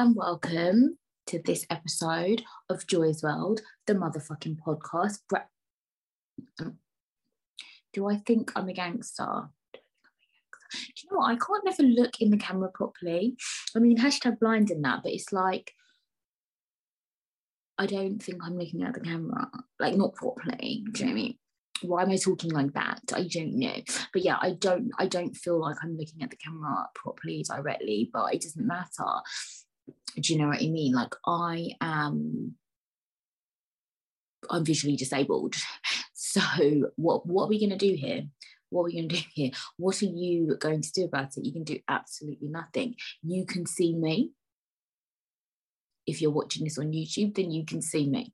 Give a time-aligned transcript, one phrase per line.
[0.00, 5.18] and welcome to this episode of Joy's World, the motherfucking podcast.
[6.58, 6.78] Um,
[7.92, 9.50] Do I think I'm a gangster?
[9.74, 11.30] Do you know what?
[11.30, 13.36] I can't never look in the camera properly.
[13.76, 15.74] I mean, hashtag blind in that, but it's like
[17.76, 20.82] I don't think I'm looking at the camera, like not properly.
[20.92, 21.38] Do you know what I mean?
[21.82, 23.02] Why am I talking like that?
[23.14, 23.76] I don't know.
[24.14, 28.08] But yeah, I don't I don't feel like I'm looking at the camera properly directly,
[28.10, 29.04] but it doesn't matter.
[30.18, 30.92] Do you know what I mean?
[30.92, 32.54] Like I am
[34.48, 35.56] I'm visually disabled.
[36.22, 38.22] So what what are we gonna do here?
[38.70, 39.50] What are we to do here?
[39.76, 41.44] What are you going to do about it?
[41.44, 42.94] You can do absolutely nothing.
[43.22, 44.30] You can see me.
[46.06, 48.32] If you're watching this on YouTube, then you can see me.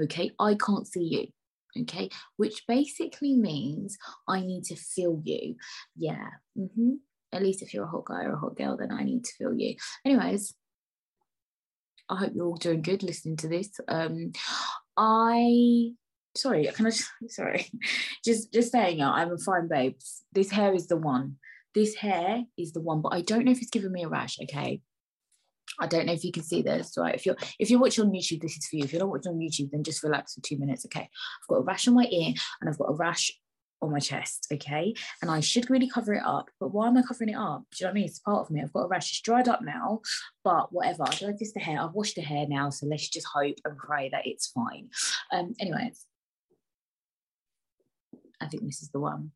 [0.00, 1.82] Okay, I can't see you.
[1.82, 3.96] Okay, which basically means
[4.28, 5.56] I need to feel you.
[5.96, 6.28] Yeah.
[6.56, 6.94] Mm-hmm.
[7.32, 9.32] At least if you're a hot guy or a hot girl, then I need to
[9.38, 9.76] feel you.
[10.04, 10.54] Anyways,
[12.12, 13.80] I hope you're all doing good listening to this.
[13.88, 14.32] Um,
[14.96, 15.92] I
[16.36, 17.70] sorry, can I just sorry,
[18.24, 20.22] just just saying I'm a fine babes.
[20.32, 21.36] This hair is the one.
[21.74, 24.38] This hair is the one, but I don't know if it's giving me a rash.
[24.42, 24.82] Okay.
[25.80, 27.14] I don't know if you can see this, right?
[27.14, 28.84] If you're if you're watching on YouTube, this is for you.
[28.84, 30.84] If you're not watching on YouTube, then just relax for two minutes.
[30.84, 31.00] Okay.
[31.00, 33.32] I've got a rash on my ear and I've got a rash
[33.82, 34.94] on my chest, okay?
[35.20, 37.64] And I should really cover it up, but why am I covering it up?
[37.70, 38.04] Do you know what I mean?
[38.04, 38.62] It's part of me.
[38.62, 40.00] I've got a rash, it's dried up now,
[40.44, 41.02] but whatever.
[41.02, 41.80] I don't know the hair.
[41.80, 44.88] I've washed the hair now, so let's just hope and pray that it's fine.
[45.32, 46.06] Um, anyways,
[48.40, 49.32] I think this is the one.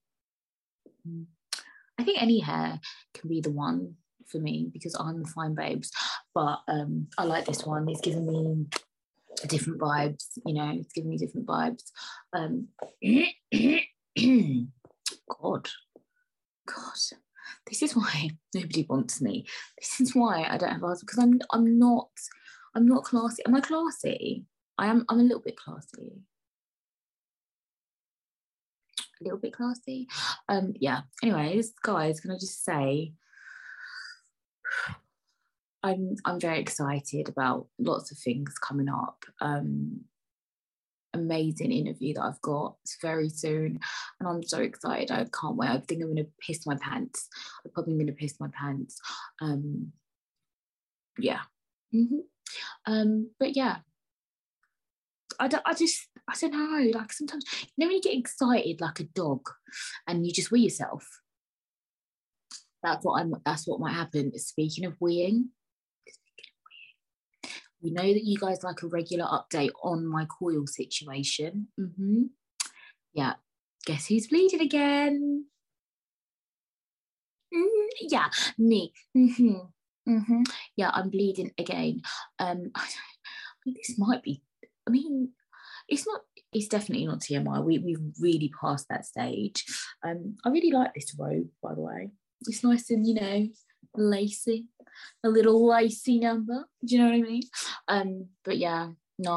[1.99, 2.81] I think any hair
[3.15, 3.95] can be the one
[4.27, 5.91] for me because I'm fine babes.
[6.35, 7.89] But um, I like this one.
[7.89, 8.67] It's giving me
[9.47, 11.83] different vibes, you know, it's giving me different vibes.
[12.33, 12.69] Um,
[15.29, 15.69] God,
[16.67, 16.99] God,
[17.69, 19.47] this is why nobody wants me.
[19.79, 22.09] This is why I don't have husband because I'm I'm not
[22.75, 23.43] I'm not classy.
[23.47, 24.45] Am I classy?
[24.79, 25.05] I am.
[25.09, 26.23] I'm a little bit classy
[29.21, 30.09] a little bit classy.
[30.49, 31.03] Um, yeah.
[31.23, 33.13] Anyways, guys, can I just say
[35.83, 39.25] I'm I'm very excited about lots of things coming up.
[39.41, 40.01] Um,
[41.15, 43.79] amazing interview that I've got very soon,
[44.21, 45.11] and I'm so excited.
[45.11, 45.71] I can't wait.
[45.71, 47.29] I think I'm gonna piss my pants.
[47.65, 48.99] I'm probably gonna piss my pants.
[49.41, 49.93] Um,
[51.19, 51.41] yeah.
[51.95, 52.93] Mm-hmm.
[52.93, 53.79] Um, but yeah,
[55.39, 56.99] I, don't, I just I don't know.
[56.99, 59.49] Like sometimes you know when you get excited like a dog,
[60.07, 61.07] and you just wee yourself.
[62.83, 63.35] That's what I'm.
[63.45, 64.37] That's what might happen.
[64.39, 65.47] Speaking of weeing,
[67.83, 71.69] we know that you guys like a regular update on my coil situation.
[71.79, 72.23] Mm-hmm.
[73.13, 73.35] Yeah.
[73.87, 75.47] Guess who's bleeding again?
[77.55, 78.07] Mm-hmm.
[78.11, 78.29] Yeah,
[78.59, 78.93] me.
[79.17, 80.11] Mm-hmm.
[80.11, 80.43] Mm-hmm.
[80.77, 82.03] Yeah, I'm bleeding again.
[82.39, 84.43] Um, I, I this might be.
[84.87, 85.31] I mean,
[85.89, 86.21] it's not
[86.53, 87.65] it's definitely not TMI.
[87.65, 89.65] We we've really passed that stage.
[90.05, 92.11] Um, I really like this robe, by the way.
[92.43, 93.47] It's nice and you know,
[93.95, 94.67] lacy,
[95.25, 96.67] a little lacy number.
[96.85, 97.43] Do you know what I mean?
[97.89, 99.33] Um, but yeah, no,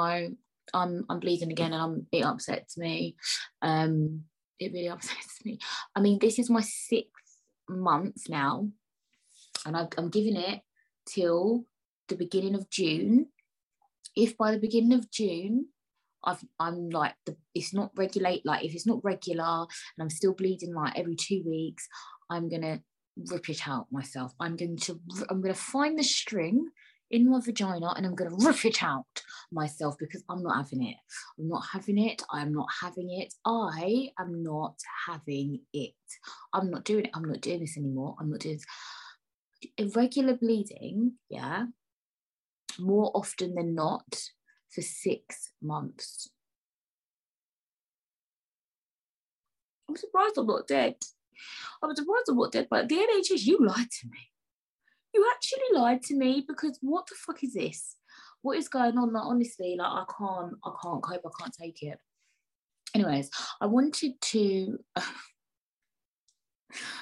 [0.74, 3.16] I'm I'm bleeding again, and I'm it upsets me.
[3.62, 4.24] Um,
[4.60, 5.60] it really upsets me.
[5.96, 8.70] I mean, this is my sixth month now,
[9.66, 10.62] and I, I'm giving it
[11.06, 11.66] till
[12.08, 13.28] the beginning of June.
[14.16, 15.68] If by the beginning of June
[16.24, 20.34] I've, I'm like the, it's not regulate like if it's not regular and I'm still
[20.34, 21.88] bleeding like every two weeks,
[22.30, 22.82] I'm gonna
[23.32, 24.34] rip it out myself.
[24.40, 25.00] I'm going to
[25.30, 26.70] I'm gonna find the string
[27.12, 30.98] in my vagina and I'm gonna rip it out myself because I'm not having it.
[31.38, 32.22] I'm not having it.
[32.32, 33.34] I'm not having it.
[33.46, 34.76] I am not
[35.08, 35.94] having it.
[36.54, 37.12] I'm not doing it.
[37.14, 38.16] I'm not doing this anymore.
[38.20, 38.66] I'm not doing this.
[39.78, 41.66] Irregular bleeding, yeah,
[42.80, 44.22] more often than not
[44.70, 46.30] for six months.
[49.90, 50.96] I'm surprised I'm not dead.
[51.82, 54.32] I'm surprised I'm not dead, but the NHS, you lied to me.
[55.14, 57.96] You actually lied to me because what the fuck is this?
[58.42, 59.12] What is going on?
[59.12, 61.98] Like, honestly, like I can't, I can't cope, I can't take it.
[62.96, 63.30] Anyways,
[63.62, 64.78] I wanted to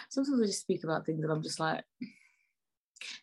[0.09, 1.83] sometimes I just speak about things and I'm just like,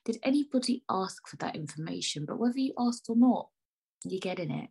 [0.05, 2.26] did anybody ask for that information?
[2.26, 3.49] But whether you asked or not,
[4.05, 4.70] you're getting it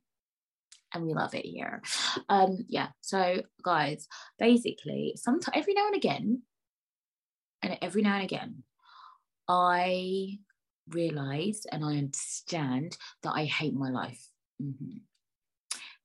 [0.93, 1.81] and we love it here
[2.29, 4.07] um yeah so guys
[4.39, 6.41] basically sometimes every now and again
[7.61, 8.63] and every now and again
[9.47, 10.37] i
[10.89, 14.27] realize and i understand that i hate my life
[14.61, 14.97] mm-hmm.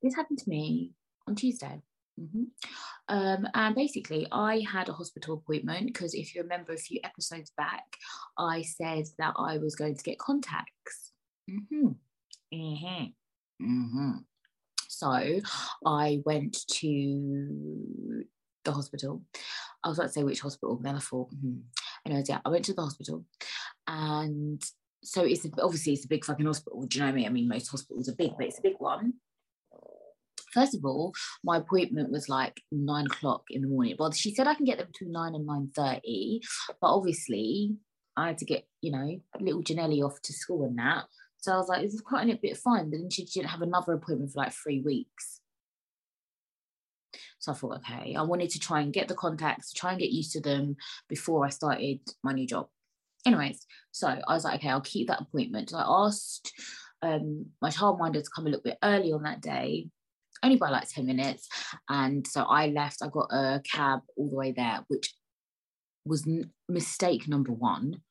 [0.02, 0.92] this happened to me
[1.26, 1.80] on tuesday
[2.20, 2.44] Mm-hmm.
[3.16, 7.52] Um, and basically, I had a hospital appointment because if you remember a few episodes
[7.56, 7.84] back,
[8.36, 11.08] I said that I was going to get contacts
[11.48, 11.88] Mm-hmm.
[12.54, 13.04] Mm-hmm.
[13.64, 14.12] Mm-hmm.
[14.88, 15.40] So
[15.86, 18.24] I went to
[18.64, 19.22] the hospital.
[19.84, 21.58] I was about to say which hospital, then I thought, hmm.
[22.04, 23.24] anyways, yeah, I went to the hospital
[23.86, 24.62] and
[25.02, 26.82] so it's obviously it's a big fucking hospital.
[26.86, 27.26] Do you know what I mean?
[27.26, 29.14] I mean, most hospitals are big, but it's a big one.
[30.52, 31.12] First of all,
[31.44, 33.96] my appointment was like nine o'clock in the morning.
[33.98, 36.40] Well, she said I can get there between nine and nine thirty,
[36.80, 37.76] but obviously
[38.16, 41.04] I had to get you know little Janelli off to school and that.
[41.40, 42.90] So I was like, it's quite a bit fine.
[42.90, 45.40] But then she didn't have another appointment for like three weeks.
[47.38, 50.10] So I thought, okay, I wanted to try and get the contacts, try and get
[50.10, 50.76] used to them
[51.08, 52.66] before I started my new job.
[53.26, 55.70] Anyways, so I was like, okay, I'll keep that appointment.
[55.70, 56.52] So I asked
[57.02, 59.88] um, my childminder to come a little bit early on that day,
[60.42, 61.48] only by like 10 minutes.
[61.88, 65.14] And so I left, I got a cab all the way there, which
[66.04, 68.02] was n- mistake number one.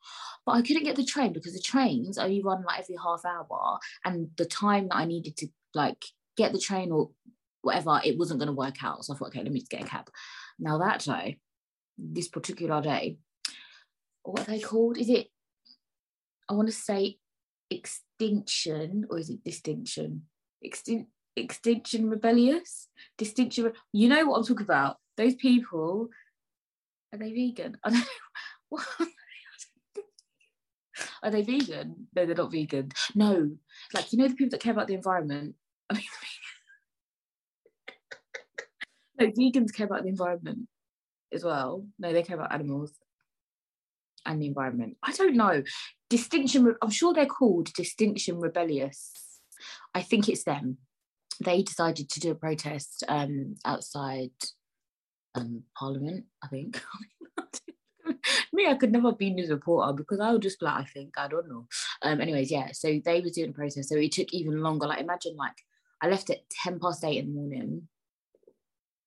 [0.45, 3.79] But I couldn't get the train because the trains only run like every half hour.
[4.05, 6.05] And the time that I needed to like
[6.37, 7.09] get the train or
[7.61, 9.03] whatever, it wasn't going to work out.
[9.03, 10.09] So I thought, okay, let me just get a cab.
[10.59, 11.39] Now that day,
[11.97, 13.17] this particular day,
[14.23, 14.97] what they called?
[14.97, 15.27] Is it,
[16.49, 17.17] I want to say
[17.69, 20.23] extinction or is it distinction?
[20.65, 22.87] Extin- extinction rebellious?
[23.17, 24.97] Distinction, you know what I'm talking about.
[25.17, 26.09] Those people,
[27.13, 27.77] are they vegan?
[27.83, 28.05] I don't
[28.71, 29.07] know.
[31.23, 32.07] Are they vegan?
[32.15, 32.91] No, they're not vegan.
[33.15, 33.51] No,
[33.93, 35.55] like you know the people that care about the environment.
[35.89, 36.03] I mean,
[39.19, 40.67] no, vegans care about the environment
[41.33, 41.85] as well.
[41.99, 42.93] No, they care about animals
[44.25, 44.97] and the environment.
[45.01, 45.63] I don't know.
[46.09, 49.11] Distinction, I'm sure they're called Distinction Rebellious.
[49.93, 50.77] I think it's them.
[51.43, 54.31] They decided to do a protest um, outside
[55.37, 56.81] um, Parliament, I think.
[58.53, 61.27] Me, I could never be news reporter because I would just like, I think, I
[61.27, 61.67] don't know.
[62.01, 63.89] Um, anyways, yeah, so they were doing a protest.
[63.89, 64.87] So it took even longer.
[64.87, 65.55] Like, imagine, like,
[66.01, 67.87] I left at 10 past 8 in the morning.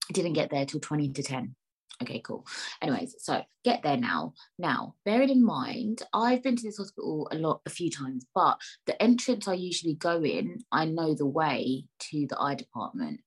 [0.09, 1.55] I didn't get there till 20 to 10.
[2.03, 2.47] Okay, cool.
[2.81, 4.32] Anyways, so get there now.
[4.59, 8.59] Now, bearing in mind, I've been to this hospital a lot, a few times, but
[8.87, 13.21] the entrance I usually go in, I know the way to the eye department,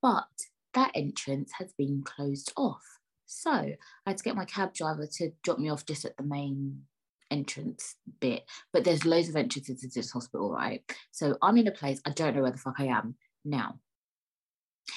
[0.00, 0.28] but
[0.74, 2.84] that entrance has been closed off.
[3.26, 3.76] So I
[4.06, 6.82] had to get my cab driver to drop me off just at the main
[7.30, 8.44] entrance bit.
[8.72, 10.82] But there's loads of entrances to this hospital, right?
[11.12, 13.14] So I'm in a place I don't know where the fuck I am
[13.44, 13.78] now.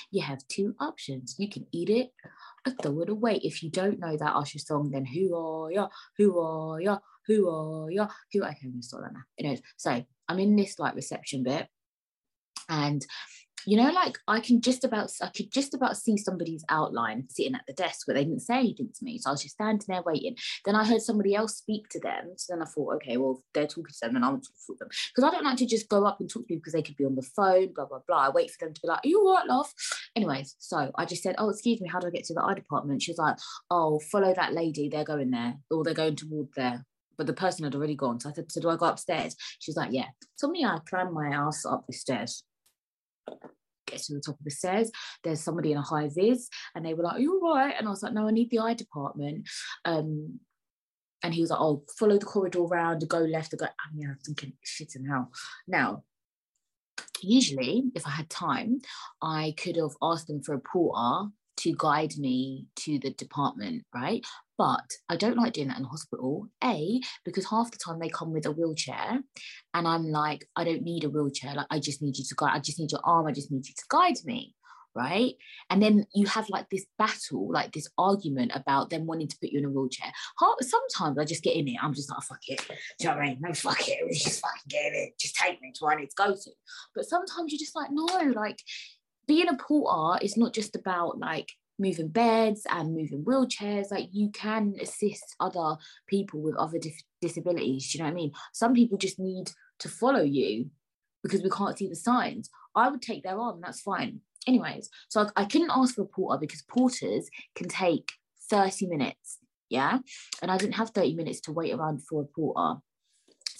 [0.09, 1.35] You have two options.
[1.37, 2.11] You can eat it
[2.65, 3.39] or throw it away.
[3.43, 5.89] If you don't know that Usher song, then who are ya?
[6.17, 6.99] Who are ya?
[7.27, 8.07] Who are ya?
[8.31, 8.43] Who?
[8.43, 9.23] Okay, I'm gonna stop that now.
[9.37, 11.67] Anyways, so I'm in this like reception bit,
[12.69, 13.05] and
[13.65, 17.55] you know, like I can just about, I could just about see somebody's outline sitting
[17.55, 19.17] at the desk, but they didn't say anything to me.
[19.17, 20.35] So I was just standing there waiting.
[20.65, 22.33] Then I heard somebody else speak to them.
[22.37, 24.89] So then I thought, okay, well, they're talking to them and I'm talking to them.
[24.89, 26.97] Because I don't like to just go up and talk to people because they could
[26.97, 28.27] be on the phone, blah, blah, blah.
[28.27, 29.71] I wait for them to be like, you right, love?
[30.15, 32.55] Anyways, so I just said, oh, excuse me, how do I get to the eye
[32.55, 33.01] department?
[33.01, 33.37] She was like,
[33.69, 34.89] oh, follow that lady.
[34.89, 38.19] They're going there or they're going toward there but the person had already gone.
[38.19, 39.35] So I said, So do I go upstairs?
[39.59, 40.07] She was like, Yeah.
[40.35, 42.43] So me, I climbed my ass up the stairs
[43.85, 44.91] get to the top of the stairs.
[45.23, 47.75] There's somebody in a high vis, and they were like, Are you all right?
[47.77, 49.47] And I was like, No, I need the eye department.
[49.85, 50.39] Um,
[51.23, 53.65] and he was like, Oh, follow the corridor around, go left, go.
[53.65, 55.31] I mean, I'm thinking, shit in hell.
[55.67, 56.03] Now,
[57.21, 58.81] usually, if I had time,
[59.21, 61.29] I could have asked them for a porter
[61.63, 64.23] to guide me to the department, right?
[64.57, 66.47] But I don't like doing that in hospital.
[66.63, 69.19] A, because half the time they come with a wheelchair,
[69.73, 71.53] and I'm like, I don't need a wheelchair.
[71.55, 72.51] Like, I just need you to guide.
[72.53, 73.27] I just need your arm.
[73.27, 74.55] I just need you to guide me,
[74.93, 75.33] right?
[75.69, 79.49] And then you have like this battle, like this argument about them wanting to put
[79.51, 80.11] you in a wheelchair.
[80.61, 81.77] Sometimes I just get in it.
[81.81, 82.61] I'm just like, fuck it.
[82.67, 83.37] Do you know what I mean?
[83.41, 84.13] No, fuck it.
[84.13, 85.13] Just fucking get it.
[85.19, 86.51] Just take me to where I need to go to.
[86.93, 88.05] But sometimes you're just like, no,
[88.35, 88.59] like
[89.27, 91.49] being a porter is not just about like
[91.79, 95.75] moving beds and moving wheelchairs like you can assist other
[96.07, 96.77] people with other
[97.21, 98.31] disabilities you know what i mean?
[98.53, 100.69] Some people just need to follow you
[101.23, 102.49] because we can't see the signs.
[102.75, 104.21] I would take their arm that's fine.
[104.47, 108.11] Anyways so I, I couldn't ask for a porter because porters can take
[108.49, 109.39] 30 minutes
[109.69, 109.97] yeah?
[110.41, 112.79] And i didn't have 30 minutes to wait around for a porter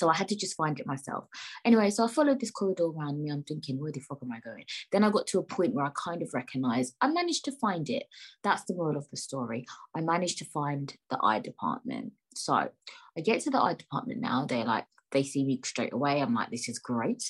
[0.04, 1.30] so I had to just find it myself.
[1.64, 3.32] Anyway, so I followed this corridor around me.
[3.32, 4.66] I'm thinking, where the fuck am I going?
[4.92, 7.90] Then I got to a point where I kind of recognized I managed to find
[7.90, 8.04] it.
[8.44, 9.66] That's the moral of the story.
[9.96, 12.12] I managed to find the eye department.
[12.36, 14.46] So I get to the eye department now.
[14.46, 16.22] They're like, they see me straight away.
[16.22, 17.24] I'm like, this is great.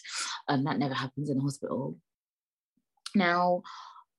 [0.48, 1.96] Um, that never happens in the hospital.
[3.14, 3.62] Now,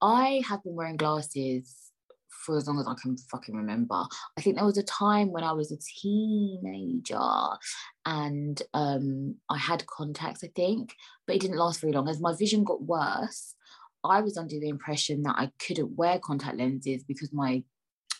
[0.00, 1.75] I have been wearing glasses
[2.44, 4.04] for as long as I can fucking remember.
[4.36, 7.18] I think there was a time when I was a teenager
[8.06, 10.94] and um, I had contacts, I think,
[11.26, 12.08] but it didn't last very long.
[12.08, 13.54] As my vision got worse,
[14.04, 17.62] I was under the impression that I couldn't wear contact lenses because my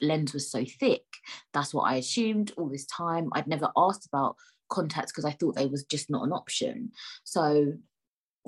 [0.01, 1.05] lens was so thick.
[1.53, 3.29] That's what I assumed all this time.
[3.33, 4.37] I'd never asked about
[4.71, 6.93] contacts because I thought they was just not an option.
[7.25, 7.75] So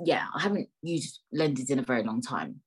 [0.03, 2.61] yeah, I haven't used lenses in a very long time.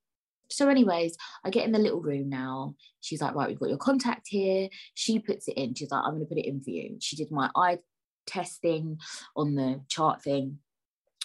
[0.50, 2.74] So, anyways, I get in the little room now.
[3.00, 4.68] She's like, right, we've got your contact here.
[4.94, 5.74] She puts it in.
[5.74, 6.96] She's like, I'm going to put it in for you.
[7.00, 7.78] She did my eye
[8.26, 8.98] testing
[9.36, 10.58] on the chart thing.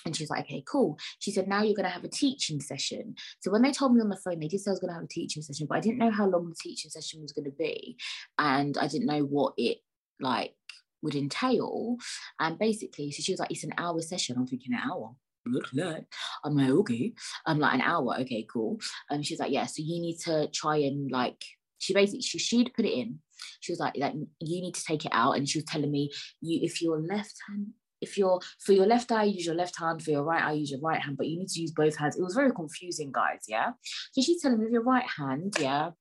[0.06, 1.00] And she's like, okay, cool.
[1.20, 3.16] She said, now you're going to have a teaching session.
[3.40, 4.96] So when they told me on the phone, they did say I was going to
[4.96, 7.46] have a teaching session, but I didn't know how long the teaching session was going
[7.46, 7.98] to be.
[8.38, 9.80] And I didn't know what it
[10.20, 10.54] like
[11.02, 11.98] would entail.
[12.40, 14.36] And basically, so she was like, it's an hour session.
[14.38, 15.16] I'm thinking, an hour.
[15.46, 17.14] I'm like, okay.
[17.46, 18.18] I'm like, an hour.
[18.20, 18.80] Okay, cool.
[19.10, 21.44] And she's like, yeah, so you need to try and like,
[21.80, 23.20] she basically, she, she'd put it in.
[23.60, 25.34] She was like, like, you need to take it out.
[25.34, 26.12] And she was telling me,
[26.42, 27.68] you, if your left hand,
[28.02, 30.02] if you're for your left eye, use your left hand.
[30.02, 31.18] For your right eye, use your right hand.
[31.18, 32.18] But you need to use both hands.
[32.18, 33.46] It was very confusing, guys.
[33.48, 33.72] Yeah.
[34.12, 35.92] So she's telling me with your right hand, yeah,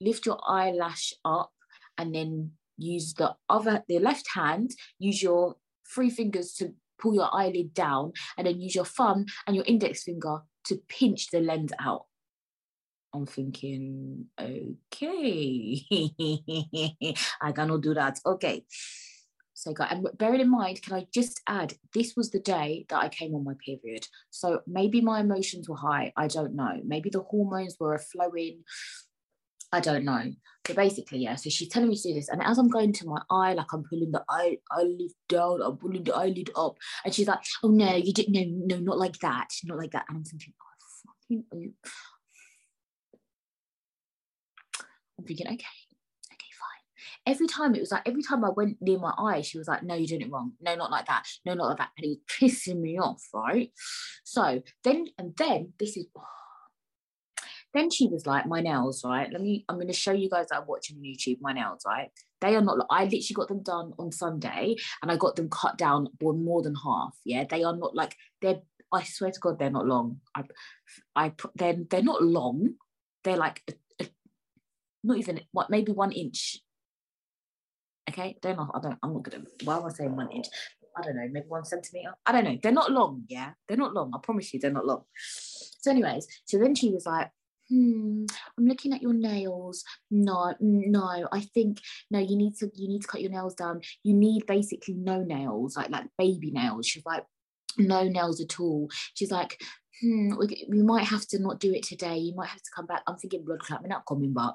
[0.00, 1.50] lift your eyelash up
[1.98, 5.56] and then use the other, the left hand, use your
[5.94, 10.02] three fingers to pull your eyelid down, and then use your thumb and your index
[10.02, 12.06] finger to pinch the lens out.
[13.14, 15.82] I'm thinking, okay,
[17.40, 18.20] I cannot do that.
[18.26, 18.64] Okay.
[19.54, 23.08] So, and bearing in mind, can I just add, this was the day that I
[23.08, 24.06] came on my period.
[24.28, 26.12] So maybe my emotions were high.
[26.14, 26.78] I don't know.
[26.84, 28.64] Maybe the hormones were flowing.
[29.72, 30.32] I don't know.
[30.64, 31.36] But basically, yeah.
[31.36, 32.28] So she's telling me to do this.
[32.28, 35.76] And as I'm going to my eye, like I'm pulling the eye eyelid down, I'm
[35.76, 36.76] pulling the eyelid up.
[37.04, 39.48] And she's like, oh no, you didn't no, no, not like that.
[39.64, 40.06] Not like that.
[40.08, 40.66] And I'm thinking, oh
[41.30, 41.74] fucking
[45.18, 47.32] I'm thinking, okay, okay, fine.
[47.32, 49.82] Every time it was like every time I went near my eye, she was like,
[49.82, 50.52] no, you're doing it wrong.
[50.60, 51.24] No, not like that.
[51.44, 51.90] No, not like that.
[51.96, 52.18] And it was
[52.50, 53.70] pissing me off, right?
[54.24, 56.22] So then and then this is oh,
[57.76, 59.30] then she was like, my nails, right?
[59.30, 61.82] Let me, I'm going to show you guys that I'm watching on YouTube, my nails,
[61.86, 62.10] right?
[62.40, 65.76] They are not, I literally got them done on Sunday and I got them cut
[65.76, 67.16] down more than half.
[67.24, 67.44] Yeah.
[67.48, 68.60] They are not like, they're,
[68.92, 70.20] I swear to God, they're not long.
[70.34, 70.44] I,
[71.14, 72.74] I, they're, they're not long.
[73.24, 74.08] They're like, a, a,
[75.02, 76.58] not even, what, maybe one inch.
[78.08, 78.38] Okay.
[78.42, 80.46] They're not, I don't, I'm not going to, why am I saying one inch?
[80.96, 82.14] I don't know, maybe one centimeter.
[82.24, 82.58] I don't know.
[82.62, 83.24] They're not long.
[83.28, 83.50] Yeah.
[83.68, 84.12] They're not long.
[84.14, 85.02] I promise you, they're not long.
[85.16, 87.30] So, anyways, so then she was like,
[87.68, 88.24] hmm
[88.58, 89.84] i'm looking at your nails.
[90.10, 91.80] No no i think
[92.10, 93.80] no you need to you need to cut your nails down.
[94.02, 96.86] You need basically no nails like like baby nails.
[96.86, 97.24] She's like
[97.78, 98.88] no nails at all.
[99.14, 99.60] She's like
[100.02, 102.16] hmm we, we might have to not do it today.
[102.18, 103.02] You might have to come back.
[103.06, 103.80] I'm thinking blood clot.
[103.82, 104.54] I'm not coming back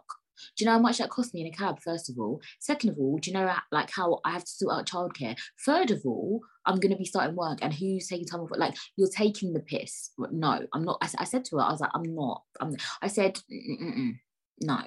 [0.55, 1.79] do you know how much that cost me in a cab?
[1.81, 4.75] First of all, second of all, do you know like how I have to sort
[4.75, 5.38] out childcare?
[5.65, 8.50] Third of all, I'm going to be starting work, and who's taking time off?
[8.55, 10.12] Like you're taking the piss.
[10.17, 10.98] No, I'm not.
[11.01, 12.43] I, I said to her, I was like, I'm not.
[12.60, 12.75] I'm.
[13.01, 13.39] I said.
[13.51, 14.19] Mm-mm
[14.62, 14.79] no.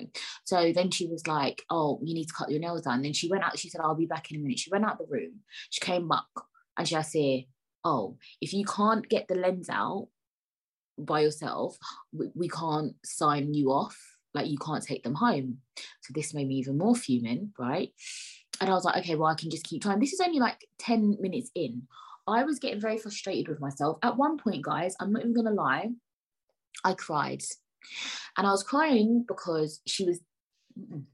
[0.45, 2.97] So then she was like, Oh, you need to cut your nails down.
[2.97, 4.59] And then she went out, she said, I'll be back in a minute.
[4.59, 6.25] She went out the room, she came back
[6.77, 7.45] and she said,
[7.85, 10.09] Oh, if you can't get the lens out
[10.99, 11.77] by yourself,
[12.13, 13.99] we, we can't sign you off
[14.35, 15.59] like you can't take them home.
[16.03, 17.91] So this made me even more fuming, right?
[18.61, 20.01] And I was like, okay, well, I can just keep trying.
[20.01, 21.83] This is only like 10 minutes in.
[22.27, 23.99] I was getting very frustrated with myself.
[24.03, 25.91] At one point, guys, I'm not even gonna lie,
[26.85, 27.43] I cried.
[28.37, 30.21] And I was crying because she was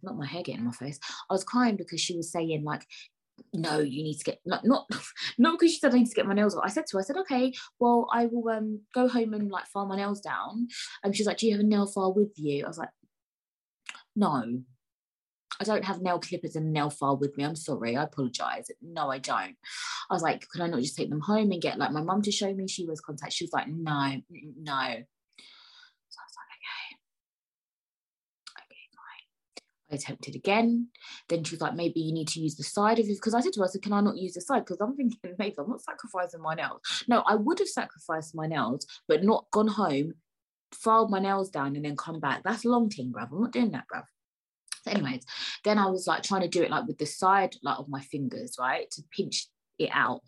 [0.02, 0.98] not my hair getting in my face.
[1.28, 2.86] I was crying because she was saying, like,
[3.52, 4.86] no, you need to get not not
[5.38, 6.62] not because she said I need to get my nails off.
[6.64, 9.66] I said to her, I said, okay, well, I will um go home and like
[9.66, 10.68] file my nails down.
[11.02, 12.64] And she's like, Do you have a nail file with you?
[12.64, 12.90] I was like,
[14.16, 14.62] no,
[15.60, 17.44] I don't have nail clippers and nail file with me.
[17.44, 17.96] I'm sorry.
[17.96, 18.70] I apologize.
[18.80, 19.56] No, I don't.
[20.10, 22.22] I was like, could I not just take them home and get like my mum
[22.22, 22.66] to show me?
[22.66, 23.34] She was contact.
[23.34, 24.94] She was like, no, no.
[26.08, 26.96] So I was like, okay.
[28.58, 29.90] Okay, fine.
[29.90, 30.88] I attempted again.
[31.28, 33.16] Then she was like, maybe you need to use the side of it.
[33.16, 34.64] Because I said to her, I said, can I not use the side?
[34.64, 36.80] Because I'm thinking, maybe I'm not sacrificing my nails.
[37.06, 40.14] No, I would have sacrificed my nails, but not gone home,
[40.72, 42.42] filed my nails down and then come back.
[42.42, 43.28] That's long ting, bruv.
[43.32, 44.04] I'm not doing that, bruv.
[44.84, 45.24] So anyways,
[45.64, 48.00] then I was like trying to do it like with the side like of my
[48.00, 48.90] fingers, right?
[48.92, 49.46] To pinch
[49.78, 50.22] it out.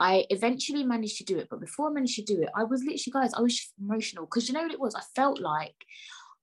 [0.00, 2.80] I eventually managed to do it, but before I managed to do it, I was
[2.80, 4.94] literally, guys, I was emotional because you know what it was?
[4.94, 5.76] I felt like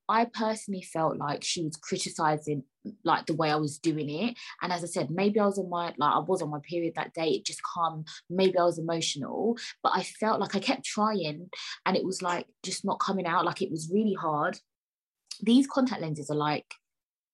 [0.08, 2.64] I personally felt like she was criticizing
[3.04, 4.36] like the way I was doing it.
[4.60, 6.94] And as I said, maybe I was on my like I was on my period
[6.96, 7.28] that day.
[7.28, 8.04] It just come.
[8.28, 11.48] Maybe I was emotional, but I felt like I kept trying,
[11.86, 13.44] and it was like just not coming out.
[13.44, 14.58] Like it was really hard.
[15.40, 16.66] These contact lenses are like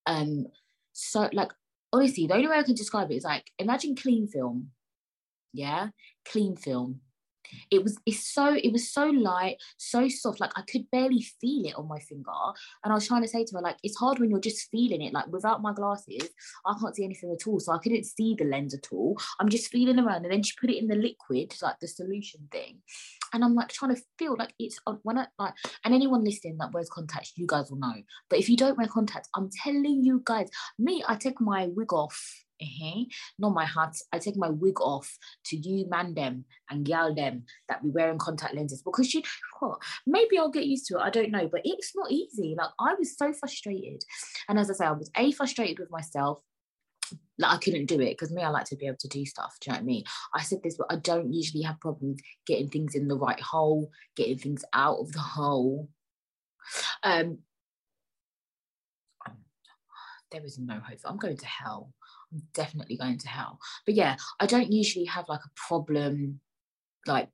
[0.06, 0.46] Um,
[0.92, 1.52] so like
[1.92, 4.70] honestly, the only way I can describe it is like imagine clean film.
[5.52, 5.88] Yeah,
[6.24, 7.00] clean film
[7.70, 11.66] it was it's so it was so light so soft like i could barely feel
[11.66, 12.30] it on my finger.
[12.84, 15.02] And i was trying to say to her like it's hard when you're just feeling
[15.02, 16.28] it like without my glasses
[16.66, 19.16] i can't see anything at all so i couldn't see the lens at all.
[19.38, 20.24] I'm just feeling around.
[20.24, 22.78] And then she put it in the liquid like the solution thing.
[23.32, 26.56] And i'm like trying to feel like it's uh, when i like and anyone listening
[26.58, 27.94] that wears contacts you guys will know.
[28.28, 31.92] But if you don't wear contacts i'm telling you guys me i take my wig
[31.92, 33.04] off uh-huh.
[33.38, 33.96] not my hat.
[34.12, 38.18] I take my wig off to you man them and gal them that be wearing
[38.18, 39.78] contact lenses because you know what?
[40.06, 41.02] Maybe I'll get used to it.
[41.02, 42.54] I don't know, but it's not easy.
[42.56, 44.02] Like I was so frustrated.
[44.48, 46.40] And as I say, I was A frustrated with myself.
[47.38, 49.56] Like I couldn't do it because me, I like to be able to do stuff.
[49.60, 50.04] Do you know what I mean?
[50.34, 53.90] I said this, but I don't usually have problems getting things in the right hole,
[54.16, 55.88] getting things out of the hole.
[57.02, 57.38] Um,
[60.30, 60.98] there is no hope.
[61.04, 61.92] I'm going to hell.
[62.32, 63.58] I'm definitely going to hell.
[63.86, 66.40] But yeah, I don't usually have like a problem
[67.06, 67.28] like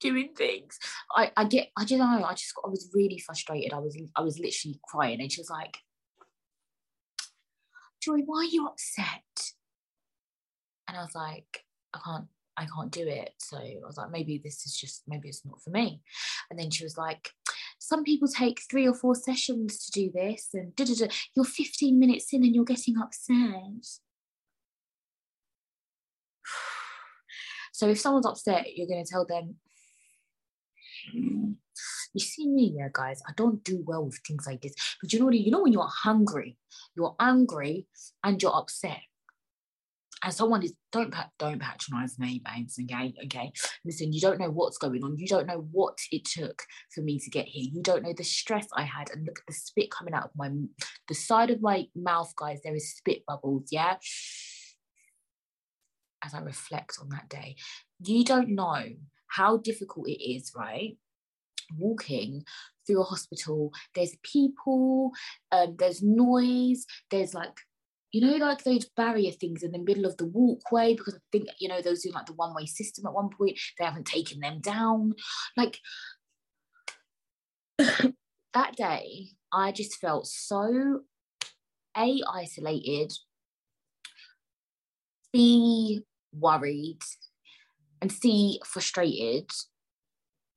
[0.00, 0.78] doing things.
[1.14, 3.72] I, I get I don't know, I just I was really frustrated.
[3.72, 5.78] I was I was literally crying and she was like,
[8.00, 9.52] Joy, why are you upset?
[10.86, 12.26] And I was like, I can't
[12.56, 13.34] I can't do it.
[13.38, 16.00] So I was like, maybe this is just maybe it's not for me.
[16.50, 17.30] And then she was like,
[17.78, 21.06] some people take three or four sessions to do this and da, da, da.
[21.36, 23.86] you're 15 minutes in and you're getting upset
[27.78, 29.54] so if someone's upset you're going to tell them
[31.12, 31.52] hmm,
[32.12, 34.74] you see me yeah guys i don't do well with things like this.
[35.00, 36.56] But you know what you know when you're hungry
[36.96, 37.86] you're angry
[38.24, 39.00] and you're upset.
[40.24, 43.52] And someone is don't don't patronize me babes okay okay.
[43.84, 45.16] Listen you don't know what's going on.
[45.16, 47.70] You don't know what it took for me to get here.
[47.72, 49.10] You don't know the stress i had.
[49.10, 50.50] And look at the spit coming out of my
[51.06, 53.98] the side of my mouth guys there is spit bubbles yeah
[56.28, 57.56] as i reflect on that day.
[58.04, 58.84] You don't know
[59.28, 60.96] how difficult it is right?
[61.76, 62.44] Walking
[62.86, 65.12] through a hospital there's people
[65.52, 67.58] um, there's noise there's like
[68.12, 71.48] you know, like those barrier things in the middle of the walkway, because I think,
[71.58, 74.40] you know, those doing like the one way system at one point, they haven't taken
[74.40, 75.14] them down.
[75.56, 75.78] Like
[77.78, 81.00] that day, I just felt so
[81.96, 83.12] A, isolated,
[85.32, 86.00] B,
[86.32, 87.00] worried,
[88.00, 89.50] and C, frustrated.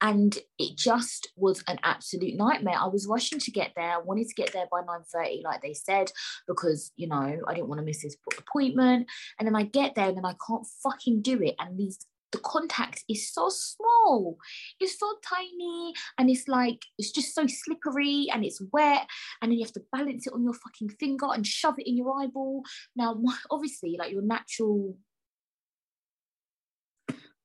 [0.04, 2.78] And it just was an absolute nightmare.
[2.80, 3.92] I was rushing to get there.
[3.92, 6.12] I wanted to get there by 9.30 like they said
[6.48, 9.08] because you know i didn't want to miss this appointment.
[9.38, 11.54] And then i get there and then i can't fucking do it.
[11.60, 12.00] And these
[12.32, 14.38] the contact is so small.
[14.80, 15.94] It's so tiny.
[16.18, 19.08] And it's like it's just so slippery and it's wet.
[19.42, 21.98] And then you have to balance it on your fucking finger and shove it in
[21.98, 22.64] your eyeball.
[22.96, 24.98] Now obviously like your natural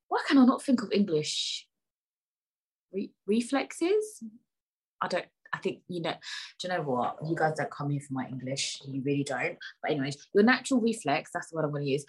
[0.08, 1.66] why can i not think of english
[2.96, 4.22] re- reflexes.
[5.00, 5.26] I don't.
[5.52, 6.14] I think you know.
[6.58, 7.18] Do you know what?
[7.26, 8.80] You guys don't come here for my English.
[8.86, 9.56] You really don't.
[9.82, 11.30] But anyways, your natural reflex.
[11.32, 12.04] That's what I'm going to use.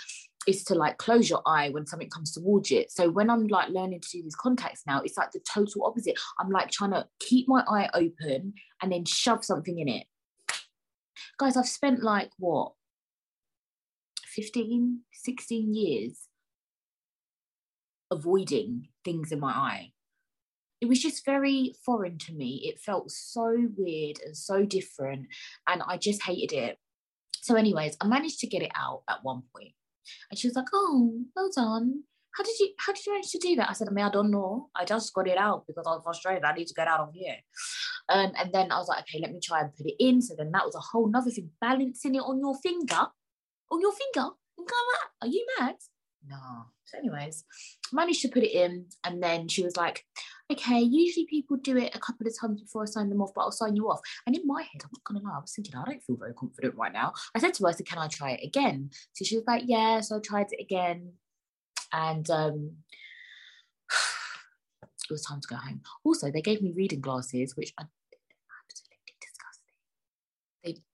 [0.47, 2.91] Is to like close your eye when something comes towards it.
[2.91, 6.17] So when I'm like learning to do these contacts now, it's like the total opposite.
[6.39, 10.05] I'm like trying to keep my eye open and then shove something in it.
[11.37, 12.71] Guys, I've spent like what
[14.25, 16.27] 15, 16 years
[18.11, 19.91] avoiding things in my eye
[20.81, 22.61] it was just very foreign to me.
[22.63, 25.27] It felt so weird and so different,
[25.67, 26.77] and I just hated it.
[27.41, 29.73] So, anyways, I managed to get it out at one point,
[30.29, 32.03] and she was like, "Oh, well done.
[32.35, 34.11] How did you How did you manage to do that?" I said, "I mean, I
[34.11, 34.69] don't know.
[34.75, 36.43] I just got it out because I was frustrated.
[36.43, 37.37] I need to get out of here."
[38.09, 40.35] Um, and then I was like, "Okay, let me try and put it in." So
[40.37, 43.07] then that was a whole nother thing, balancing it on your finger,
[43.71, 44.29] on your finger.
[45.21, 45.75] Are you mad?
[46.29, 46.65] No.
[46.85, 47.43] So, anyways,
[47.91, 50.05] managed to put it in, and then she was like,
[50.51, 53.41] okay, usually people do it a couple of times before I sign them off, but
[53.41, 53.99] I'll sign you off.
[54.25, 56.33] And in my head, I'm not gonna lie, I was thinking, I don't feel very
[56.33, 57.13] confident right now.
[57.35, 58.91] I said to her, I said, can I try it again?
[59.13, 59.99] So she was like, yeah.
[60.01, 61.13] So I tried it again.
[61.91, 62.71] And um,
[63.91, 65.81] it was time to go home.
[66.03, 67.83] Also, they gave me reading glasses, which I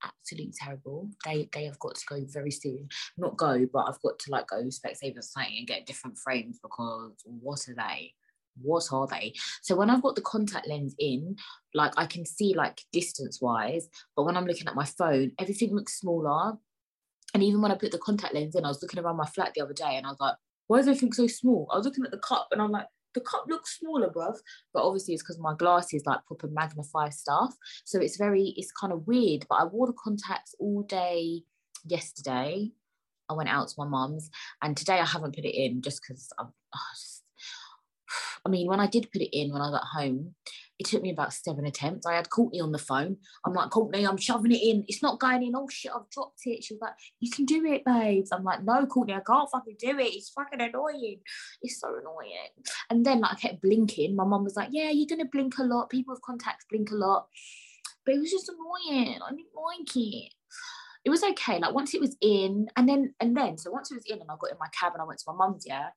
[0.03, 1.09] Absolutely terrible.
[1.25, 2.87] They they have got to go very soon.
[3.17, 7.13] Not go, but I've got to like go Specsavers site and get different frames because
[7.25, 8.13] what are they?
[8.61, 11.35] what are they so when i've got the contact lens in
[11.73, 15.75] like i can see like distance wise but when i'm looking at my phone everything
[15.75, 16.53] looks smaller
[17.33, 19.53] and even when i put the contact lens in i was looking around my flat
[19.55, 20.35] the other day and i was like
[20.67, 23.21] why is everything so small i was looking at the cup and i'm like the
[23.21, 24.37] cup looks smaller, bruv.
[24.73, 27.55] But obviously, it's because my glasses like proper magnify stuff.
[27.85, 29.45] So it's very, it's kind of weird.
[29.49, 31.43] But I wore the contacts all day
[31.85, 32.71] yesterday.
[33.29, 34.29] I went out to my mum's,
[34.61, 36.47] and today I haven't put it in just because I'm.
[36.75, 37.23] Oh, just,
[38.45, 40.35] I mean, when I did put it in when I at home,
[40.83, 42.05] it took me about seven attempts.
[42.05, 43.17] I had Courtney on the phone.
[43.45, 44.83] I'm like, Courtney, I'm shoving it in.
[44.87, 45.55] It's not going in.
[45.55, 46.63] Oh shit, I've dropped it.
[46.63, 48.31] She was like, You can do it, babes.
[48.31, 50.13] I'm like, No, Courtney, I can't fucking do it.
[50.13, 51.21] It's fucking annoying.
[51.61, 52.49] It's so annoying.
[52.89, 54.15] And then like I kept blinking.
[54.15, 55.89] My mum was like, Yeah, you're gonna blink a lot.
[55.89, 57.27] People with contacts blink a lot.
[58.05, 59.19] But it was just annoying.
[59.25, 60.33] I didn't like it.
[61.05, 61.59] It was okay.
[61.59, 64.29] Like once it was in, and then and then so once it was in and
[64.29, 65.89] I got in my cab and I went to my mum's, yeah.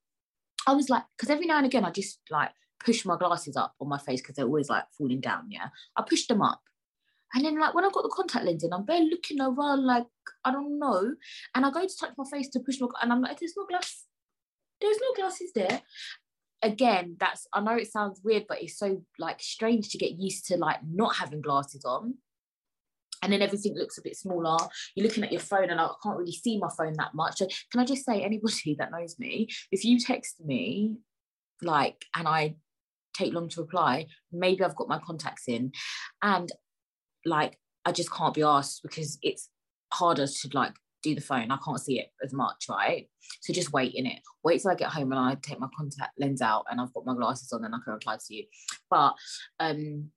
[0.69, 2.51] I was like, because every now and again I just like
[2.85, 5.51] push my glasses up on my face because they're always like falling down.
[5.51, 6.61] Yeah, I pushed them up,
[7.35, 10.07] and then like when I've got the contact lens in, I'm barely looking around like
[10.45, 11.15] I don't know,
[11.55, 13.67] and I go to touch my face to push my, and I'm like, there's no
[13.67, 14.05] glass,
[14.81, 15.83] there's no glasses there.
[16.63, 20.47] Again, that's I know it sounds weird, but it's so like strange to get used
[20.47, 22.15] to like not having glasses on.
[23.23, 24.59] And then everything looks a bit smaller.
[24.95, 27.39] You're looking at your phone, and I can't really see my phone that much.
[27.39, 30.97] So can I just say, anybody that knows me, if you text me,
[31.63, 32.57] like, and I
[33.17, 34.07] take long to reply.
[34.33, 35.73] Maybe I've got my contacts in,
[36.23, 36.51] and
[37.25, 39.49] like I just can't be asked because it's
[39.93, 41.51] harder to like do the phone.
[41.51, 43.09] I can't see it as much, right?
[43.41, 44.21] So just wait in it.
[44.43, 47.07] Wait till I get home and I take my contact lens out and I've got
[47.07, 48.45] my glasses on, then I can reply to you.
[48.91, 49.15] But
[49.61, 50.11] um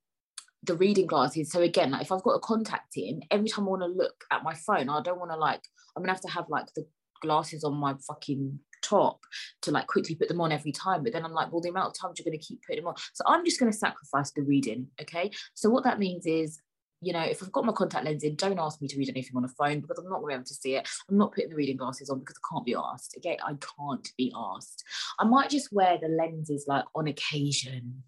[0.64, 1.52] the reading glasses.
[1.52, 4.26] So again, like if I've got a contact in, every time I want to look
[4.32, 5.62] at my phone, I don't want to like
[5.96, 6.86] I'm gonna have to have like the
[7.22, 9.20] glasses on my fucking top
[9.62, 11.04] to like quickly put them on every time.
[11.04, 12.89] But then I'm like, well, the amount of times you're going to keep putting them
[12.89, 12.96] on.
[13.13, 14.88] So I'm just going to sacrifice the reading.
[15.02, 15.32] Okay.
[15.54, 16.60] So what that means is,
[17.02, 19.38] you know, if I've got my contact lens in, don't ask me to read anything
[19.38, 20.88] on a phone because I'm not going to be able to see it.
[21.10, 23.15] I'm not putting the reading glasses on because I can't be asked.
[23.18, 23.38] Okay.
[23.44, 24.84] I can't be asked.
[25.18, 28.04] I might just wear the lenses like on occasion,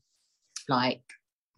[0.67, 1.03] like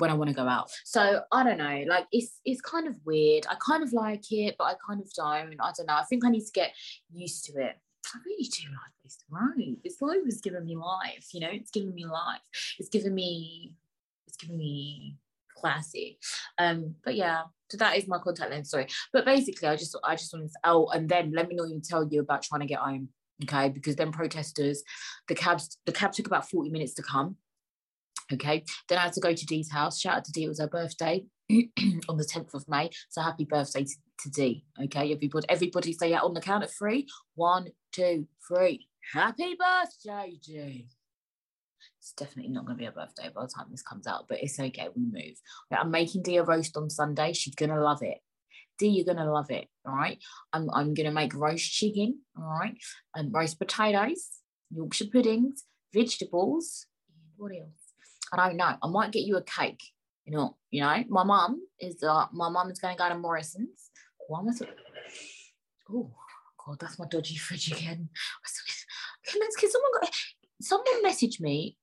[0.03, 0.69] when I want to go out.
[0.83, 3.45] So I don't know, like it's it's kind of weird.
[3.49, 5.55] I kind of like it, but I kind of don't.
[5.59, 5.95] I don't know.
[5.95, 6.73] I think I need to get
[7.11, 7.77] used to it.
[8.13, 9.77] I really do like this right.
[9.83, 12.41] This life has given me life, you know, it's given me life.
[12.79, 13.73] It's given me,
[14.27, 15.17] it's given me
[15.55, 16.19] classy.
[16.57, 18.87] Um, but yeah, so that is my contact lens story.
[19.11, 21.81] But basically I just I just wanted to oh, and then let me not even
[21.81, 23.09] tell you about trying to get home.
[23.43, 24.83] Okay, because then protesters,
[25.27, 27.37] the cabs, the cab took about 40 minutes to come.
[28.31, 29.99] Okay, then I had to go to Dee's house.
[29.99, 31.25] Shout out to Dee, it was her birthday
[32.09, 32.89] on the 10th of May.
[33.09, 34.65] So happy birthday to, to Dee.
[34.85, 37.07] Okay, everybody, everybody say yeah on the count of three.
[37.35, 38.87] One, two, three.
[39.13, 40.87] Happy birthday, Dee.
[41.99, 44.41] It's definitely not going to be a birthday by the time this comes out, but
[44.41, 44.87] it's okay.
[44.95, 45.37] We move.
[45.71, 47.33] I'm making Dee a roast on Sunday.
[47.33, 48.19] She's going to love it.
[48.79, 49.67] Dee, you're gonna love it.
[49.85, 50.19] All right.
[50.51, 52.75] I'm, I'm gonna make roast chicken, all right,
[53.15, 54.29] and roast potatoes,
[54.71, 56.87] Yorkshire puddings, vegetables.
[57.37, 57.69] What else?
[58.31, 58.75] I don't know.
[58.81, 59.92] I might get you a cake.
[60.25, 63.91] You know, you know, my mom is uh my mom is gonna go to Morrison's.
[64.29, 64.67] Am I
[65.91, 66.11] oh
[66.65, 68.09] god, that's my dodgy fridge again.
[69.25, 70.07] Can, someone go,
[70.61, 71.77] someone message me?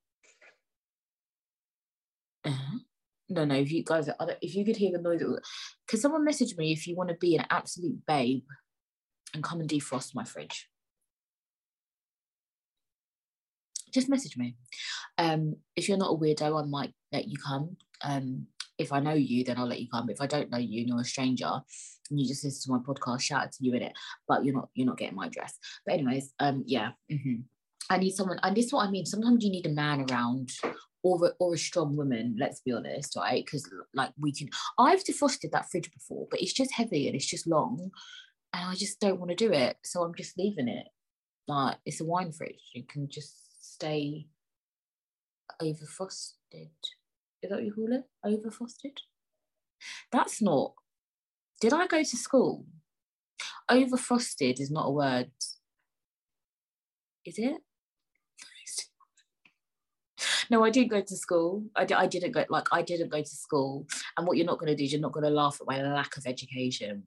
[2.44, 2.79] Uh,
[3.29, 4.09] no, no, if you guys
[4.40, 5.22] if you could hear the noise,
[5.87, 8.44] can someone message me if you want to be an absolute babe
[9.35, 10.68] and come and defrost my fridge?
[13.92, 14.57] just message me.
[15.18, 17.77] Um, if you're not a weirdo, I might let you come.
[18.03, 18.46] Um,
[18.79, 20.09] if I know you, then I'll let you come.
[20.09, 21.51] If I don't know you and you're a stranger
[22.11, 23.92] and you just listen to my podcast, shout out to you in it.
[24.27, 25.59] But you're not you're not getting my address.
[25.85, 26.90] But anyways, um, yeah.
[27.12, 27.42] Mm-hmm.
[27.90, 29.05] I need someone, and this is what I mean.
[29.05, 30.51] Sometimes you need a man around
[31.03, 33.44] or a, or a strong woman, let's be honest, right?
[33.44, 37.27] Because like we can I've defrosted that fridge before, but it's just heavy and it's
[37.27, 37.90] just long.
[38.53, 39.77] And I just don't want to do it.
[39.85, 40.87] So I'm just leaving it.
[41.46, 42.62] But it's a wine fridge.
[42.75, 44.27] You can just stay
[45.61, 46.70] over frosted.
[47.42, 48.05] Is that what you call it?
[48.24, 48.98] Over frosted?
[50.12, 50.74] That's not.
[51.61, 52.66] Did I go to school?
[53.68, 55.31] Over frosted is not a word.
[57.24, 57.57] Is it?
[60.50, 61.64] no, I didn't go to school.
[61.76, 63.87] I, I didn't go, like, I didn't go to school.
[64.16, 65.83] And what you're not going to do is you're not going to laugh at my
[65.83, 67.05] lack of education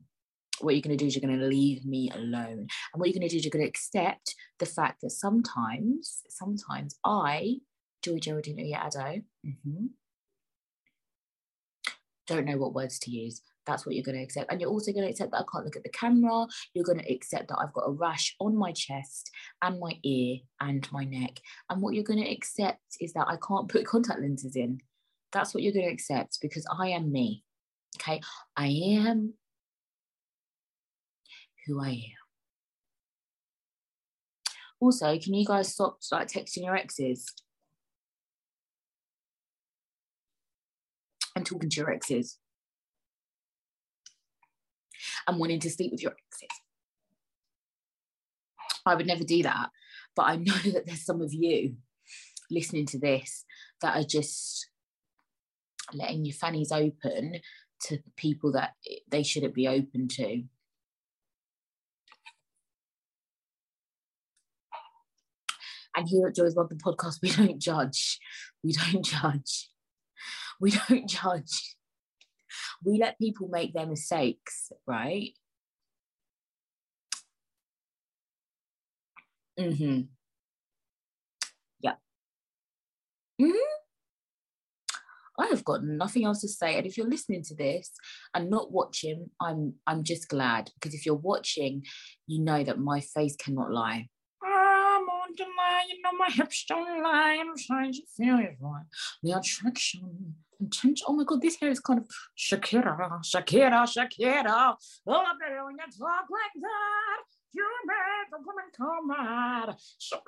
[0.63, 2.67] what you're going to do is you're going to leave me alone.
[2.93, 6.23] And what you're going to do is you're going to accept the fact that sometimes,
[6.29, 7.57] sometimes I,
[8.01, 9.85] Joy Geraldine Oyetado, mm-hmm,
[12.27, 13.41] don't know what words to use.
[13.65, 14.51] That's what you're going to accept.
[14.51, 16.45] And you're also going to accept that I can't look at the camera.
[16.73, 19.31] You're going to accept that I've got a rash on my chest
[19.61, 21.39] and my ear and my neck.
[21.69, 24.79] And what you're going to accept is that I can't put contact lenses in.
[25.31, 27.43] That's what you're going to accept because I am me.
[27.99, 28.21] Okay.
[28.57, 29.33] I am
[31.65, 32.23] who I am.
[34.79, 37.25] Also, can you guys stop like texting your exes?
[41.35, 42.37] And talking to your exes
[45.27, 46.57] and wanting to sleep with your exes.
[48.85, 49.69] I would never do that.
[50.15, 51.75] But I know that there's some of you
[52.51, 53.45] listening to this
[53.81, 54.69] that are just
[55.93, 57.39] letting your fannies open
[57.81, 58.73] to people that
[59.09, 60.43] they shouldn't be open to.
[65.95, 68.19] And here at Joy's Love the Podcast, we don't judge.
[68.63, 69.69] We don't judge.
[70.63, 71.75] We don't judge.
[72.85, 75.31] We let people make their mistakes, right?
[79.59, 80.01] Mm-hmm.
[81.81, 81.95] Yeah.
[83.41, 83.51] Mm-hmm.
[85.37, 86.77] I have got nothing else to say.
[86.77, 87.91] And if you're listening to this
[88.33, 91.83] and not watching, I'm I'm just glad because if you're watching,
[92.25, 94.07] you know that my face cannot lie.
[95.41, 97.37] I'm on you know my hips don't lie.
[97.39, 98.85] I'm trying to feel it right.
[99.21, 101.05] The attraction, intention.
[101.07, 104.75] Oh my god, this hair is kind of Shakira, Shakira, Shakira.
[105.07, 109.75] Oh, baby, when you talk like that, you make a woman come mad.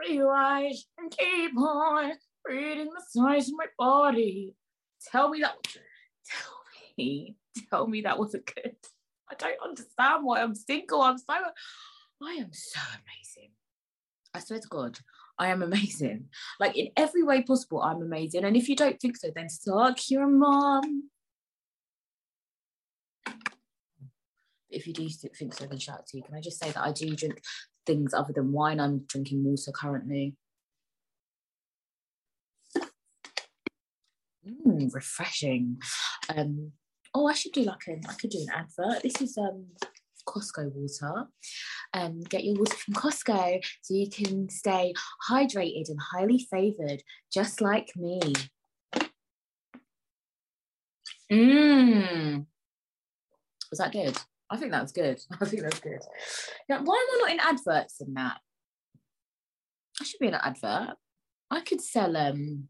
[0.08, 2.14] Your eyes and keep on
[2.48, 4.56] reading the size of my body.
[5.12, 5.56] Tell me that.
[5.64, 6.54] Tell
[6.98, 7.36] me.
[7.70, 8.76] Tell me that wasn't good.
[9.30, 11.02] I don't understand why I'm single.
[11.02, 11.34] I'm so.
[12.22, 13.52] I am so amazing.
[14.36, 15.00] I swear to God,
[15.40, 16.26] I am amazing.
[16.60, 18.44] Like in every way possible, I'm amazing.
[18.44, 21.10] And if you don't think so, then suck your mom.
[24.70, 26.24] If you do think so, then shout to you.
[26.24, 27.42] Can I just say that I do drink
[27.86, 28.80] things other than wine?
[28.80, 30.36] I'm drinking water currently.
[34.46, 35.78] Mm, refreshing.
[36.36, 36.74] Um,
[37.14, 39.02] oh, I should do like an I could do an advert.
[39.04, 39.68] This is um
[40.28, 41.28] Costco water.
[41.94, 44.94] Um, get your water from Costco so you can stay
[45.30, 48.20] hydrated and highly favored, just like me.
[51.32, 52.46] Mmm.
[53.72, 54.18] Was that good?
[54.50, 55.20] I think that's good.
[55.42, 56.02] I think that's good.
[56.70, 58.38] Yeah, why am I not in adverts in that?
[60.00, 60.96] I should be in an advert.
[61.50, 62.68] I could sell um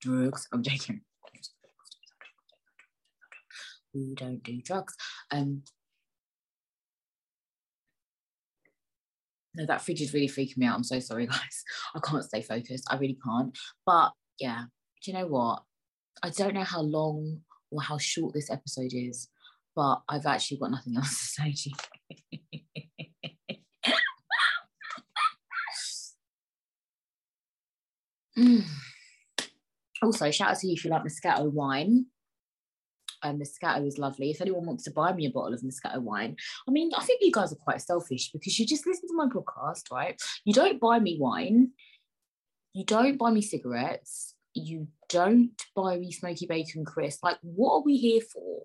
[0.00, 0.48] drugs.
[0.52, 1.02] I'm joking.
[3.96, 4.94] We don't do drugs.
[5.30, 5.62] Um,
[9.54, 10.76] no, that fridge is really freaking me out.
[10.76, 11.64] I'm so sorry, guys.
[11.94, 12.86] I can't stay focused.
[12.90, 13.56] I really can't.
[13.86, 14.64] But yeah,
[15.02, 15.62] do you know what?
[16.22, 19.28] I don't know how long or how short this episode is,
[19.74, 21.76] but I've actually got nothing else to say to you.
[30.02, 32.04] Also, shout out to you if you like Moscato wine.
[33.26, 34.30] Um, Moscato is lovely.
[34.30, 36.36] If anyone wants to buy me a bottle of Moscato wine,
[36.68, 39.26] I mean, I think you guys are quite selfish because you just listen to my
[39.26, 40.20] podcast, right?
[40.44, 41.72] You don't buy me wine,
[42.72, 47.24] you don't buy me cigarettes, you don't buy me smoky bacon crisp.
[47.24, 48.62] Like, what are we here for?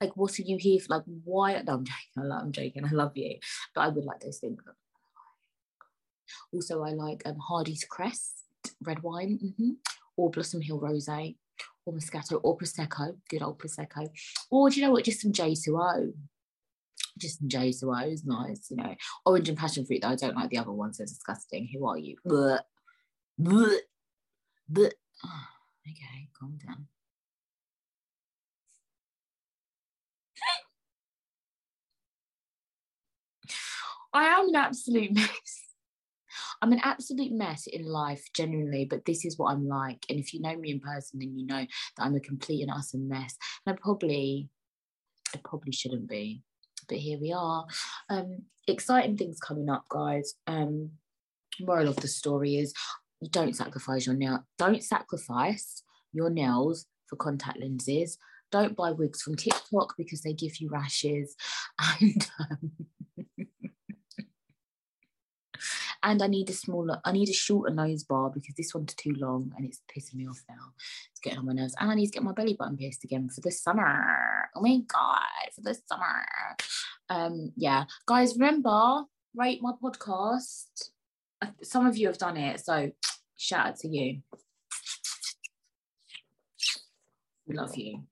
[0.00, 0.96] Like, what are you here for?
[0.96, 1.62] Like, why?
[1.66, 2.30] No, I'm joking.
[2.32, 2.84] I'm joking.
[2.84, 3.36] I love you,
[3.74, 4.62] but I would like those things.
[6.52, 8.32] Also, I like um, Hardy's Crest
[8.82, 9.38] red wine.
[9.44, 9.70] Mm-hmm
[10.18, 11.36] or Blossom Hill Rosé
[11.88, 14.08] or Moscato or Prosecco, good old Prosecco.
[14.50, 16.12] Or do you know what, just some J2O.
[17.16, 18.94] Just some J2O is nice, you know.
[19.24, 21.68] Orange and passion fruit, though, I don't like the other ones, they're disgusting.
[21.72, 22.16] Who are you?
[22.26, 22.60] Blech.
[23.40, 23.80] Blech.
[25.24, 25.44] Oh,
[25.88, 26.86] okay, calm down.
[34.12, 35.67] I am an absolute mess.
[36.60, 40.04] I'm an absolute mess in life, genuinely, but this is what I'm like.
[40.08, 41.66] And if you know me in person, then you know
[41.96, 43.36] that I'm a complete and utter mess.
[43.66, 44.48] And I probably,
[45.34, 46.42] I probably shouldn't be,
[46.88, 47.66] but here we are.
[48.10, 50.34] Um, exciting things coming up, guys.
[50.46, 50.90] Um,
[51.60, 52.74] moral of the story is
[53.20, 58.18] you don't sacrifice your nail, don't sacrifice your nails for contact lenses.
[58.50, 61.36] Don't buy wigs from TikTok because they give you rashes.
[62.00, 62.72] And um,
[66.02, 69.14] and I need a smaller, I need a shorter nose bar because this one's too
[69.18, 70.72] long and it's pissing me off now.
[71.10, 71.74] It's getting on my nerves.
[71.78, 74.48] And I need to get my belly button pierced again for the summer.
[74.54, 76.26] Oh my God, for the summer.
[77.08, 77.84] Um, yeah.
[78.06, 79.02] Guys, remember,
[79.34, 80.90] rate my podcast.
[81.62, 82.90] Some of you have done it, so
[83.36, 84.22] shout out to you.
[87.48, 88.02] Love you.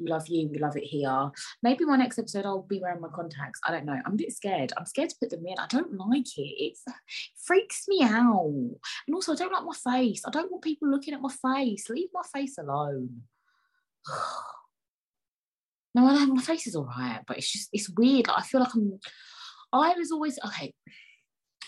[0.00, 0.48] We love you.
[0.48, 1.30] We love it here.
[1.62, 3.60] Maybe my next episode I'll be wearing my contacts.
[3.66, 4.00] I don't know.
[4.04, 4.72] I'm a bit scared.
[4.76, 5.58] I'm scared to put them in.
[5.58, 6.40] I don't like it.
[6.40, 6.94] It's, it
[7.44, 8.46] freaks me out.
[9.06, 10.22] And also, I don't like my face.
[10.26, 11.88] I don't want people looking at my face.
[11.90, 13.22] Leave my face alone.
[15.94, 18.28] no, I my face is all right, but it's just it's weird.
[18.28, 18.98] Like, I feel like I'm.
[19.72, 20.74] I was always okay.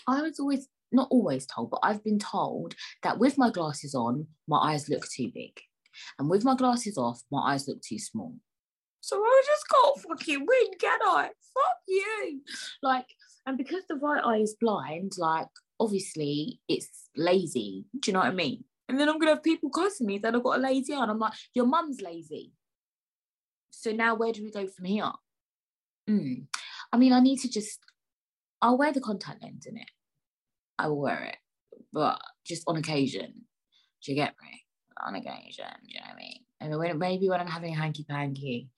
[0.07, 4.27] I was always not always told, but I've been told that with my glasses on,
[4.47, 5.59] my eyes look too big.
[6.19, 8.35] And with my glasses off, my eyes look too small.
[9.01, 11.23] So I just can't fucking win, can I?
[11.53, 12.41] Fuck you.
[12.81, 13.07] Like,
[13.45, 15.47] and because the right eye is blind, like,
[15.79, 17.85] obviously it's lazy.
[17.99, 18.63] Do you know what I mean?
[18.87, 21.01] And then I'm gonna have people cussing me that I've got a lazy eye.
[21.01, 22.53] And I'm like, your mum's lazy.
[23.71, 25.11] So now where do we go from here?
[26.09, 26.45] Mm.
[26.91, 27.79] I mean, I need to just,
[28.61, 29.89] I'll wear the contact lens in it.
[30.79, 31.37] I will wear it,
[31.91, 33.45] but just on occasion.
[34.03, 34.62] Do you get me?
[35.05, 36.39] On occasion, you know what I mean?
[36.61, 38.69] And when, maybe when I'm having hanky panky,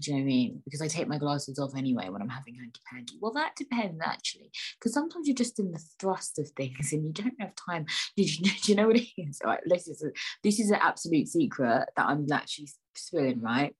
[0.00, 0.62] do you know what I mean?
[0.64, 3.18] Because I take my glasses off anyway when I'm having hanky panky.
[3.20, 7.12] Well, that depends actually, because sometimes you're just in the thrust of things and you
[7.12, 7.86] don't have time.
[8.16, 9.40] Did you, do you know what it is?
[9.44, 10.10] All right, this is a,
[10.42, 13.74] this is an absolute secret that I'm actually spilling, right?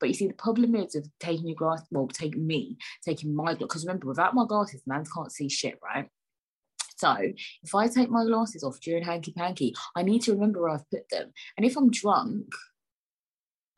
[0.00, 3.44] But you see, the problem is of taking your glass, well, take me, taking my
[3.44, 6.08] glasses, because remember, without my glasses, man can't see shit, right?
[7.00, 7.16] So
[7.62, 10.90] if I take my glasses off during hanky panky, I need to remember where I've
[10.90, 11.32] put them.
[11.56, 12.48] And if I'm drunk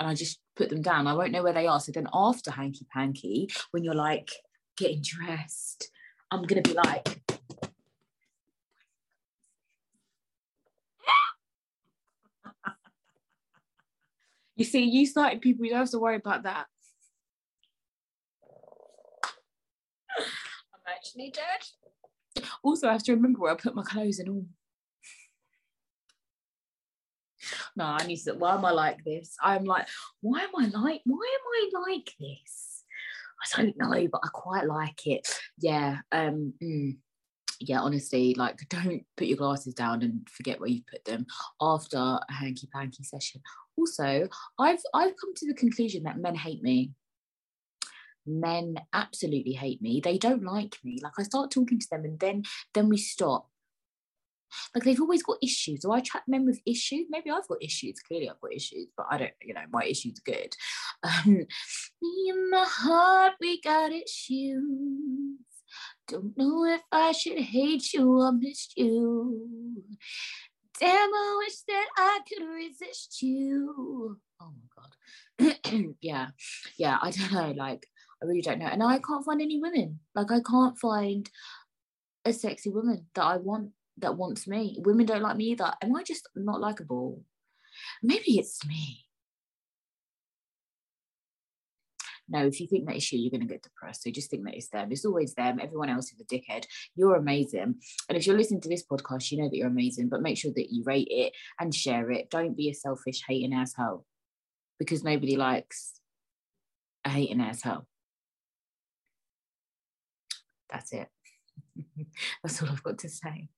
[0.01, 1.79] and I just put them down, I won't know where they are.
[1.79, 4.33] So then after hanky panky, when you're like
[4.77, 5.89] getting dressed,
[6.33, 7.21] I'm gonna be like,
[14.57, 16.67] you see, you started people, you don't have to worry about that.
[20.19, 21.69] I'm actually dead.
[22.63, 24.47] Also, I have to remember where I put my clothes and all.
[27.77, 28.35] No, I need to.
[28.35, 29.37] Why am I like this?
[29.43, 29.89] I'm like,
[30.21, 31.01] why am I like?
[31.05, 32.85] Why am I like this?
[33.43, 35.29] I don't know, but I quite like it.
[35.59, 35.99] Yeah.
[36.13, 36.55] Um.
[36.63, 36.99] Mm,
[37.61, 37.81] yeah.
[37.81, 41.27] Honestly, like, don't put your glasses down and forget where you put them
[41.61, 43.41] after a hanky panky session.
[43.77, 44.29] Also,
[44.59, 46.93] I've I've come to the conclusion that men hate me
[48.27, 50.01] men absolutely hate me.
[50.03, 50.99] They don't like me.
[51.03, 52.43] Like i start talking to them and then
[52.75, 53.49] then we stop.
[54.75, 55.81] Like they've always got issues.
[55.81, 57.07] Do i chat men with issues.
[57.11, 58.01] Maybe i've got issues.
[58.01, 60.55] Clearly i've got issues but i don't you know my issues are good.
[61.05, 61.47] Um,
[62.03, 64.61] me my heart we got issues.
[66.09, 69.83] Don't know if i should hate you or miss you.
[70.79, 74.19] Damn i wish that i could resist you.
[74.41, 75.95] Oh my god.
[76.01, 76.29] Yeah.
[76.77, 77.87] Yeah i don't know like
[78.23, 78.67] I really don't know.
[78.67, 79.99] And I can't find any women.
[80.15, 81.29] Like I can't find
[82.25, 84.79] a sexy woman that I want that wants me.
[84.81, 85.73] Women don't like me either.
[85.83, 87.23] Am I just not likable?
[88.03, 89.05] Maybe it's me.
[92.29, 94.05] No, if you think that you, you're going to get depressed.
[94.05, 94.91] So just think that it's them.
[94.91, 95.59] It's always them.
[95.61, 96.65] Everyone else is a dickhead.
[96.95, 97.75] You're amazing.
[98.09, 100.53] And if you're listening to this podcast, you know that you're amazing, but make sure
[100.55, 102.31] that you rate it and share it.
[102.31, 104.07] Don't be a selfish, hating asshole
[104.79, 106.01] because nobody likes
[107.05, 107.87] a hating asshole.
[110.73, 111.09] That's it.
[112.43, 113.49] That's all I've got to say.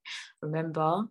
[0.43, 1.05] Remember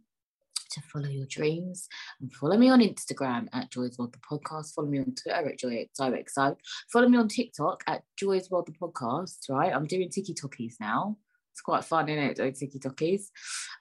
[0.71, 1.87] to follow your dreams
[2.19, 4.73] and follow me on Instagram at Joy's World the Podcast.
[4.73, 6.57] Follow me on Twitter at JoyXOXO.
[6.91, 9.49] Follow me on TikTok at Joy's World the Podcast.
[9.49, 11.17] Right, I'm doing TikTokies now.
[11.51, 12.37] It's quite fun, isn't it?
[12.37, 13.25] Doing TikTokies.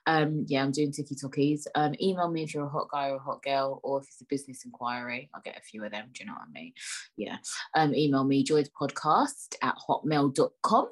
[0.05, 1.63] Um, yeah, I'm doing TikTokies.
[1.73, 4.21] Um, email me if you're a hot guy or a hot girl, or if it's
[4.21, 5.31] a business inquiry.
[5.33, 6.09] I'll get a few of them.
[6.13, 6.73] Do you know what I mean?
[7.17, 7.37] Yeah.
[7.75, 10.89] Um, email me Joy's Podcast at hotmail.com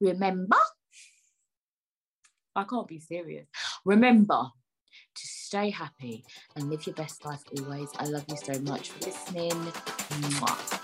[0.00, 0.56] remember,
[2.54, 3.46] I can't be serious.
[3.84, 4.50] Remember
[5.14, 6.24] to stay happy
[6.56, 7.88] and live your best life always.
[7.98, 9.50] I love you so much for listening.
[9.50, 10.77] Mwah.